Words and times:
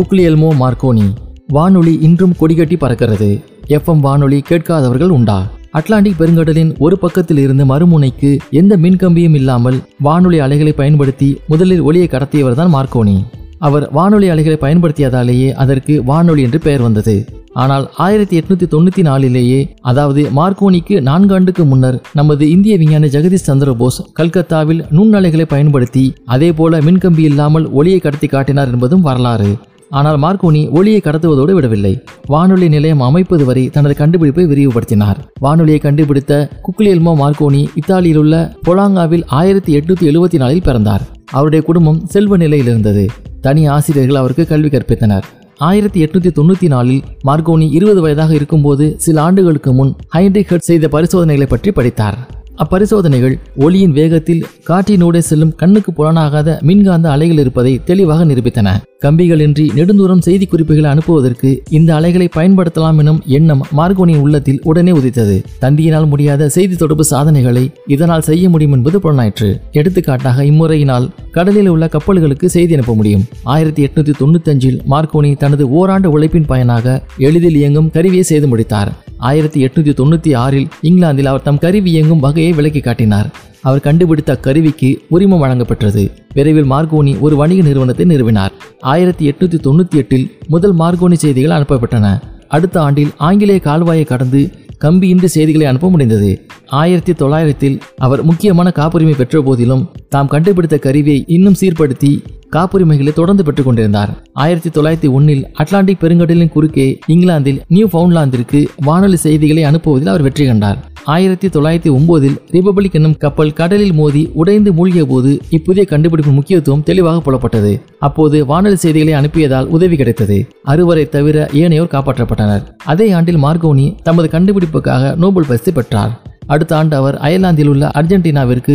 குக்லியல்மோ 0.00 0.50
Marconi. 0.60 1.06
வானொலி 1.46 1.98
இன்றும் 2.00 2.34
கொடிகட்டி 2.40 2.76
பறக்கிறது. 2.76 3.40
எஃப்எம் 3.68 4.00
வானொலி 4.00 4.42
கேட்காதவர்கள் 4.48 5.08
உண்டா? 5.08 5.46
அட்லாண்டிக் 5.70 6.16
பெருங்கடலின் 6.18 6.78
ஒரு 6.78 6.98
பக்கத்தில் 6.98 7.36
இருந்து 7.36 7.64
மறுமுனைக்கு 7.64 8.38
எந்த 8.50 8.76
மின்கம்பியும் 8.76 9.34
இல்லாமல் 9.34 9.78
வானொலி 9.98 10.38
அலைகளை 10.38 10.72
பயன்படுத்தி 10.72 11.40
முதலில் 11.46 11.80
ஒளியை 11.80 12.08
கடத்தியவர் 12.10 12.54
தான் 12.54 12.74
மார்க்கோனி. 12.74 13.16
அவர் 13.58 13.92
வானொலி 13.92 14.28
அலைகளை 14.28 14.58
பயன்படுத்தியதாலேயே 14.60 15.52
அதற்கு 15.52 16.04
வானொலி 16.04 16.42
என்று 16.42 16.58
பெயர் 16.58 16.82
வந்தது. 16.82 17.28
ஆனால் 17.52 17.90
ஆயிரத்தி 17.96 18.38
எட்நூத்தி 18.38 18.66
தொண்ணூத்தி 18.72 19.02
நாலிலேயே 19.02 19.74
அதாவது 19.80 20.30
மார்க்கோனிக்கு 20.36 21.00
நான்கு 21.00 21.34
ஆண்டுக்கு 21.34 21.64
முன்னர் 21.64 22.02
நமது 22.14 22.50
இந்திய 22.50 22.76
விஞ்ஞானி 22.76 23.06
ஜெகதீஷ் 23.06 23.48
சந்திரபோஸ் 23.48 23.98
கல்கத்தாவில் 24.12 24.84
நுண்ணலைகளை 24.90 25.42
பயன்படுத்தி 25.42 26.14
அதே 26.24 26.52
போல 26.52 26.78
மின்கம்பி 26.78 27.18
இல்லாமல் 27.18 27.70
ஒளியை 27.70 27.98
கடத்தி 27.98 28.26
காட்டினார் 28.26 28.70
என்பதும் 28.70 29.00
வரலாறு. 29.00 29.50
ஆனால் 29.90 30.18
மார்க்கோனி 30.18 30.70
ஒளியை 30.70 31.00
கடத்துவதோடு 31.04 31.52
விடவில்லை. 31.52 32.02
வானொலி 32.26 32.68
நிலையம் 32.68 33.00
அமைப்பது 33.00 33.44
வரை 33.44 33.68
தனது 33.68 33.94
கண்டுபிடிப்பை 33.94 34.44
விரிவுபடுத்தினார். 34.46 35.18
வானொலியை 35.38 35.78
கண்டுபிடித்த 35.78 36.50
குக்லியல்மோ 36.66 37.12
மார்க்கோனி 37.22 37.68
இத்தாலியில் 37.74 38.16
உள்ள 38.16 38.52
பொலாங்காவில் 38.68 39.24
ஆயிரத்தி 39.26 39.76
எட்நூத்தி 39.78 40.06
எழுபத்தி 40.10 40.38
நாலில் 40.38 40.62
பிறந்தார். 40.62 41.02
அவருடைய 41.30 41.64
குடும்பம் 41.64 42.06
செல்வ 42.06 42.36
நிலையில் 42.36 42.66
இருந்தது. 42.66 43.06
தனி 43.40 43.66
ஆசிரியர்கள் 43.66 44.16
அவருக்கு 44.16 44.46
கல்வி 44.46 44.68
கற்பித்தனர். 44.68 45.24
ஆயிரத்தி 45.58 46.04
எட்நூத்தி 46.04 46.30
தொண்ணூத்தி 46.38 46.68
நாலில் 46.68 47.02
மார்கோனி 47.26 47.70
இருபது 47.70 48.00
வயதாக 48.00 48.34
இருக்கும்போது 48.34 48.94
சில 48.98 49.22
ஆண்டுகளுக்கு 49.22 49.72
முன் 49.72 49.94
ஹைன்ரிக் 50.14 50.46
ஹெட் 50.46 50.68
செய்த 50.70 50.88
பரிசோதனைகளை 50.88 51.48
பற்றி 51.50 51.72
படித்தார். 51.72 52.18
அப்பரிசோதனைகள் 52.56 53.38
ஒளியின் 53.56 53.92
வேகத்தில் 53.92 54.44
காற்றினூடே 54.68 55.18
செல்லும் 55.18 55.54
கண்ணுக்கு 55.54 55.92
புலனாகாத 55.92 56.60
மின்காந்த 56.60 57.10
அலைகள் 57.10 57.38
இருப்பதை 57.38 57.80
தெளிவாக 57.84 58.24
நிரூபித்தன. 58.24 58.80
கம்பிகளின்றி 59.04 59.64
நெடுந்தூரம் 59.76 60.18
செய்தி 60.18 60.46
குறிப்புகளை 60.46 60.90
அனுப்புவதற்கு 60.90 61.60
இந்த 61.70 61.94
அலைகளை 61.94 62.28
பயன்படுத்தலாம் 62.36 62.98
எனும் 62.98 63.22
எண்ணம் 63.26 63.62
மார்கோனியின் 63.76 64.20
உள்ளத்தில் 64.20 64.60
உடனே 64.62 64.90
உதித்தது. 64.90 65.42
தந்தியினால் 65.60 66.08
முடியாத 66.08 66.48
செய்தி 66.48 66.76
தொடர்பு 66.76 67.04
சாதனைகளை 67.04 67.70
இதனால் 67.86 68.20
செய்ய 68.20 68.48
முடியும் 68.48 68.72
என்பது 68.72 68.98
புலனாயிற்று. 68.98 69.60
எடுத்துக்காட்டாக 69.72 70.44
இம்முறையினால் 70.44 71.10
கடலில் 71.32 71.66
உள்ள 71.66 71.86
கப்பல்களுக்கு 71.86 72.46
செய்தி 72.46 72.74
அனுப்ப 72.74 72.94
முடியும். 72.94 73.24
ஆயிரத்தி 73.42 73.84
எட்நூத்தி 73.84 74.12
தொண்ணூத்தி 74.20 74.48
அஞ்சில் 74.48 74.82
மார்கோனி 74.90 75.36
தனது 75.36 75.70
ஓராண்டு 75.70 76.10
உழைப்பின் 76.10 76.46
பயனாக 76.46 77.02
எளிதில் 77.18 77.54
இயங்கும் 77.54 77.90
கருவியை 77.90 78.22
செய்து 78.22 78.46
முடித்தார். 78.46 78.92
ஆயிரத்தி 79.16 79.64
எட்நூத்தி 79.64 79.94
தொண்ணூத்தி 80.00 80.36
ஆறில் 80.36 80.68
இங்கிலாந்தில் 80.82 81.26
அவர் 81.26 81.42
தம் 81.42 81.58
கருவி 81.58 81.90
இயங்கும் 81.90 82.20
வகையை 82.20 82.52
விலக்கி 82.52 82.80
காட்டினார். 82.80 83.30
அவர் 83.62 83.80
கண்டுபிடித்த 83.80 84.38
அக்கருவிக்கு 84.40 84.96
உரிமம் 85.10 85.42
வழங்கப்பட்டது. 85.42 86.10
விரைவில் 86.34 86.70
மார்கோனி 86.70 87.20
ஒரு 87.20 87.36
வணிக 87.36 87.62
நிறுவனத்தை 87.62 88.06
நிறுவினார். 88.06 88.50
ஆயிரத்தி 88.80 89.30
எட்நூத்தி 89.30 89.58
தொண்ணூத்தி 89.64 89.96
எட்டில் 89.96 90.38
முதல் 90.46 90.74
மார்கோனி 90.74 91.12
செய்திகள் 91.12 91.58
அனுப்பப்பட்டன. 91.58 92.20
அடுத்த 92.48 92.80
ஆண்டில் 92.80 93.10
ஆங்கிலேய 93.16 93.60
கால்வாயை 93.64 94.04
கடந்து 94.04 94.50
கம்பியின்றி 94.84 95.24
செய்திகளை 95.24 95.66
அனுப்ப 95.66 95.90
முடிந்தது. 95.90 96.46
ஆயிரத்தி 96.70 97.12
தொள்ளாயிரத்தில் 97.12 97.80
அவர் 97.96 98.22
முக்கியமான 98.22 98.70
காப்புரிமை 98.70 99.14
பெற்ற 99.14 99.40
போதிலும் 99.40 99.88
தாம் 100.08 100.28
கண்டுபிடித்த 100.28 100.78
கருவியை 100.78 101.24
இன்னும் 101.26 101.54
சீர்படுத்தி 101.60 102.22
காப்புரிமைகளை 102.50 103.12
தொடர்ந்து 103.12 103.44
பெற்றுக் 103.44 103.66
கொண்டிருந்தார். 103.66 104.22
ஆயிரத்தி 104.32 104.70
தொள்ளாயிரத்தி 104.70 105.12
ஒன்னில் 105.12 105.46
அட்லாண்டிக் 105.52 105.98
பெருங்கடலின் 106.00 106.48
குறுக்கே 106.48 106.98
இங்கிலாந்தில் 107.06 107.62
நியூ 107.68 107.86
ஃபவுண்ட்லாந்திற்கு 107.86 108.66
வானொலி 108.76 109.16
செய்திகளை 109.16 109.64
அனுப்புவதில் 109.64 110.06
அவர் 110.06 110.22
வெற்றி 110.22 110.46
கண்டார். 110.46 110.78
ஆயிரத்தி 111.04 111.48
தொள்ளாயிரத்தி 111.48 111.90
ஒன்பதில் 111.98 112.36
ரிபப்ளிக் 112.52 112.92
என்னும் 112.92 113.16
கப்பல் 113.16 113.52
கடலில் 113.52 113.92
மோதி 113.92 114.30
உடைந்து 114.34 114.72
மூழ்கிய 114.72 115.06
போது 115.06 115.40
இப்புதிய 115.50 115.84
கண்டுபிடிப்பு 115.84 116.32
முக்கியத்துவம் 116.32 116.82
தெளிவாக 116.82 117.32
புலப்பட்டது. 117.32 117.80
அப்போது 117.98 118.46
வானொலி 118.46 118.76
செய்திகளை 118.76 119.14
அனுப்பியதால் 119.20 119.66
உதவி 119.66 119.96
கிடைத்தது. 119.96 120.48
அறுவரை 120.62 121.08
தவிர 121.08 121.48
ஏனையோர் 121.52 121.94
காப்பாற்றப்பட்டனர். 121.94 122.66
அதே 122.84 123.10
ஆண்டில் 123.10 123.42
மார்கோனி 123.44 123.94
தமது 124.02 124.28
கண்டுபிடிப்புக்காக 124.28 125.14
நோபல் 125.16 125.46
பரிசு 125.46 125.72
பெற்றார். 125.72 126.29
அடுத்த 126.52 126.76
ஆண்டு 126.78 126.94
அவர் 127.00 127.16
அயர்லாந்தில் 127.26 127.70
உள்ள 127.72 127.84
அர்ஜென்டினாவிற்கு 127.98 128.74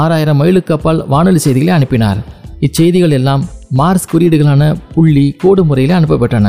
ஆறாயிரம் 0.00 0.40
மைலுக்கு 0.40 0.74
அப்பால் 0.74 1.00
வானொலி 1.12 1.40
செய்திகளை 1.44 1.74
அனுப்பினார். 1.74 2.20
இச்செய்திகள் 2.66 3.16
எல்லாம் 3.18 3.42
மார்ஸ் 3.78 4.10
குறியீடுகளான 4.12 4.62
புள்ளி 4.94 5.24
கோடு 5.42 5.64
முறையில் 5.64 5.96
அனுப்பப்பட்டன. 5.98 6.48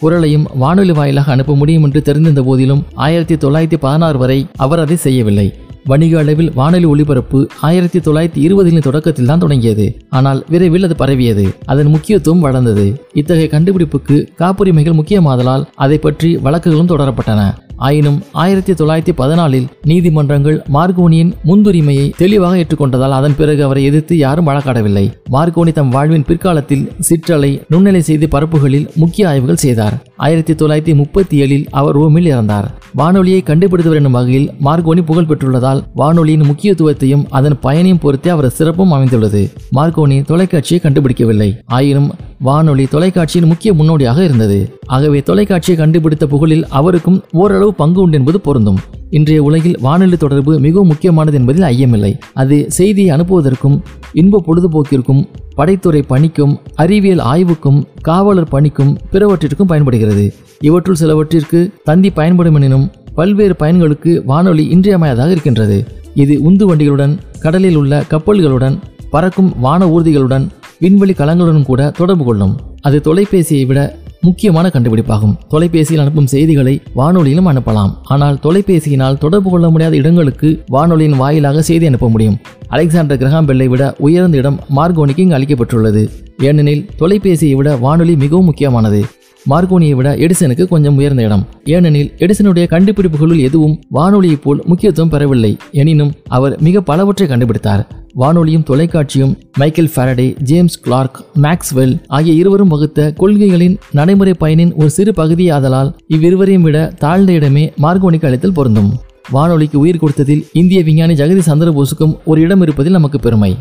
குரலையும் 0.00 0.44
வானொலி 0.62 0.92
வாயிலாக 0.98 1.32
அனுப்ப 1.32 1.54
முடியும் 1.60 1.84
என்று 1.86 2.00
தெரிந்திருந்த 2.08 2.42
போதிலும் 2.48 2.82
ஆயிரத்தி 3.06 3.36
தொள்ளாயிரத்தி 3.44 3.78
பதினாறு 3.84 4.18
வரை 4.18 4.38
அவர் 4.64 4.82
அதை 4.84 4.96
செய்யவில்லை. 4.96 5.46
வணிக 5.90 6.14
அளவில் 6.18 6.50
வானொலி 6.54 6.86
ஒளிபரப்பு 6.92 7.38
ஆயிரத்தி 7.68 7.98
தொள்ளாயிரத்தி 7.98 8.40
இருபதுகளின் 8.46 8.86
தொடக்கத்தில் 8.88 9.30
தான் 9.30 9.42
தொடங்கியது. 9.44 9.86
ஆனால் 10.10 10.40
விரைவில் 10.48 10.86
அது 10.86 10.96
பரவியது. 10.96 11.46
அதன் 11.66 11.92
முக்கியத்துவம் 11.94 12.44
வளர்ந்தது. 12.46 12.86
இத்தகைய 13.20 13.48
கண்டுபிடிப்புக்கு 13.52 14.18
காப்புரிமைகள் 14.42 14.98
முக்கியமாதலால் 15.00 15.66
அதை 15.84 15.98
பற்றி 15.98 16.36
வழக்குகளும் 16.36 16.92
தொடரப்பட்டன. 16.92 17.42
ஆயினும் 17.78 18.22
ஆயிரத்தி 18.32 18.72
தொள்ளாயிரத்தி 18.72 19.12
பதினாலில் 19.18 19.66
நீதிமன்றங்கள் 19.82 20.62
மார்கோனியின் 20.72 21.32
முன்னுரிமையை 21.44 22.12
தெளிவாக 22.16 22.56
ஏற்றுக்கொண்டதால் 22.56 23.16
அதன் 23.18 23.36
பிறகு 23.36 23.64
அவரை 23.64 23.84
எதிர்த்து 23.84 24.16
யாரும் 24.16 24.46
வழக்காடவில்லை. 24.46 25.12
மார்கோனி 25.32 25.72
தம் 25.72 25.88
வாழ்வின் 25.88 26.24
பிற்காலத்தில் 26.24 26.92
சிற்றலை 27.00 27.62
நுண்ணலை 27.70 27.98
செய்தி 27.98 28.28
பரப்புகளில் 28.28 28.90
முக்கிய 28.94 29.28
ஆய்வுகள் 29.28 29.56
செய்தார். 29.56 29.96
ஆயிரத்தி 30.16 30.52
தொள்ளாயிரத்தி 30.52 30.94
முப்பத்தி 30.94 31.42
ஏழில் 31.42 31.66
அவர் 31.70 31.94
ரோமில் 31.94 32.26
இறந்தார். 32.26 32.70
வானொலியை 32.94 33.42
கண்டுபிடித்தவர் 33.42 33.98
என்னும் 33.98 34.12
வகையில் 34.12 34.50
மார்கோனி 34.64 35.02
புகழ் 35.02 35.28
பெற்றுள்ளதால் 35.28 35.82
வானொலியின் 35.94 36.40
முக்கியத்துவத்தையும் 36.40 37.24
அதன் 37.30 37.60
பயனையும் 37.60 37.98
பொறுத்தே 37.98 38.30
அவர் 38.30 38.50
சிறப்பும் 38.50 38.92
அமைந்துள்ளது. 38.92 39.50
மார்கோனி 39.76 40.24
தொலைக்காட்சியை 40.24 40.82
கண்டுபிடிக்கவில்லை. 40.82 41.58
ஆயினும் 41.66 42.10
வானொலி 42.38 42.86
தொலைக்காட்சியின் 42.86 43.48
முக்கிய 43.48 43.72
முன்னோடியாக 43.72 44.24
இருந்தது. 44.24 44.78
ஆகவே 44.86 45.22
தொலைக்காட்சியை 45.22 45.80
கண்டுபிடித்த 45.80 46.26
புகழில் 46.26 46.62
அவருக்கும் 46.68 47.22
ஓரளவு 47.32 47.74
பங்கு 47.74 48.00
உண்டு 48.00 48.18
என்பது 48.18 48.40
பொருந்தும். 48.40 48.78
இன்றைய 49.10 49.42
உலகில் 49.42 49.78
வானொலி 49.80 50.16
தொடர்பு 50.16 50.58
மிகவும் 50.58 50.86
முக்கியமானது 50.86 51.36
என்பதில் 51.36 51.62
ஐயமில்லை. 51.62 52.18
அது 52.34 52.70
செய்தியை 52.70 53.16
அனுப்புவதற்கும் 53.16 53.80
இன்ப 54.12 54.42
பொழுதுபோக்கிற்கும் 54.46 55.24
படைத்துறை 55.56 56.02
பணிக்கும் 56.06 56.58
அறிவியல் 56.74 57.18
ஆய்வுக்கும் 57.18 57.84
காவலர் 58.00 58.48
பணிக்கும் 58.48 58.96
பிறவற்றிற்கும் 59.12 59.66
பயன்படுகிறது. 59.66 60.34
இவற்றுள் 60.60 60.94
சிலவற்றிற்கு 60.94 61.72
தந்தி 61.84 62.10
பயன்படும் 62.10 62.54
எனினும் 62.54 62.90
பல்வேறு 63.14 63.56
பயன்களுக்கு 63.58 64.24
வானொலி 64.24 64.68
இன்றியமையாதாக 64.74 65.30
இருக்கின்றது. 65.30 65.86
இது 66.14 66.40
உந்து 66.40 66.66
வண்டிகளுடன் 66.66 67.18
கடலில் 67.40 67.76
உள்ள 67.76 68.04
கப்பல்களுடன் 68.10 68.78
பறக்கும் 69.10 69.52
வான 69.60 69.86
ஊர்திகளுடன் 69.86 70.48
விண்வெளி 70.78 71.12
கலங்களுடன் 71.12 71.62
கூட 71.62 71.90
தொடர்பு 71.90 72.24
கொள்ளும். 72.24 72.60
அது 72.80 73.00
தொலைபேசியை 73.04 73.66
விட 73.66 73.80
முக்கியமான 74.20 74.70
கண்டுபிடிப்பாகும். 74.74 75.34
தொலைபேசியில் 75.48 76.02
அனுப்பும் 76.02 76.26
செய்திகளை 76.26 76.80
வானொலியிலும் 76.96 77.48
அனுப்பலாம். 77.52 77.92
ஆனால் 78.04 78.38
தொலைபேசியினால் 78.42 79.18
தொடர்பு 79.18 79.50
கொள்ள 79.50 79.70
முடியாத 79.70 79.96
இடங்களுக்கு 79.96 80.62
வானொலியின் 80.66 81.16
வாயிலாக 81.16 81.62
செய்தி 81.62 81.86
அனுப்ப 81.86 82.08
முடியும். 82.08 82.38
அலெக்சாண்டர் 82.68 83.18
கிரகாம் 83.18 83.46
பெல்லை 83.46 83.68
விட 83.68 83.94
உயர்ந்த 83.98 84.36
இடம் 84.36 84.60
மார்கோனிக்கு 84.76 85.18
இங்கு 85.18 85.38
அளிக்கப்பட்டுள்ளது. 85.38 86.08
ஏனெனில் 86.42 86.88
தொலைபேசியை 86.98 87.54
விட 87.54 87.76
வானொலி 87.76 88.16
மிகவும் 88.16 88.44
முக்கியமானது. 88.44 89.04
மார்கோனியை 89.50 89.94
விட 89.94 90.16
எடிசனுக்கு 90.16 90.66
கொஞ்சம் 90.68 90.96
உயர்ந்த 90.96 91.22
இடம். 91.22 91.46
ஏனெனில் 91.64 92.12
எடிசனுடைய 92.16 92.66
கண்டுபிடிப்புகளுள் 92.74 93.38
எதுவும் 93.38 93.80
வானொலியைப் 93.94 94.42
போல் 94.42 94.62
முக்கியத்துவம் 94.64 95.10
பெறவில்லை. 95.10 95.56
எனினும் 95.72 96.12
அவர் 96.28 96.60
மிக 96.60 96.80
பலவற்றை 96.80 97.28
கண்டுபிடித்தார். 97.28 97.86
வானொலியும் 98.14 98.64
தொலைக்காட்சியும் 98.70 99.34
Michael 99.58 99.90
Faraday 99.96 100.40
James 100.40 100.80
Clerk 100.80 101.24
Maxwell 101.42 102.00
ஆகிய 102.06 102.34
இருவரும் 102.34 102.68
வகுத்த 102.68 103.14
கொள்கைகளின் 103.18 103.76
நடைமுறை 103.92 104.34
பயனின் 104.34 104.74
ஒரு 104.74 104.90
சிறு 104.90 105.12
பகுதியாதலால் 105.12 105.92
இவ்விருவரையும் 106.08 106.60
விட 106.60 106.92
தாழ்ந்த 106.98 107.32
இடமே 107.32 107.72
மார்கோனிக்கு 107.82 108.26
அளித்தல் 108.26 108.52
பொருந்தும். 108.52 108.90
வானொலிக்கு 109.30 109.78
உயிர் 109.78 110.02
கொடுத்ததில் 110.02 110.42
இந்திய 110.52 110.82
விஞ்ஞானி 110.82 111.14
ஜெகதி 111.14 111.40
சந்திரபோஸுக்கும் 111.46 112.16
ஒரு 112.24 112.40
இடம் 112.40 112.62
இருப்பதில் 112.62 112.92
நமக்கு 112.92 113.20
பெருமை. 113.20 113.56